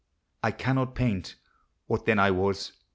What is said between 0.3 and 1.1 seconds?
I cannot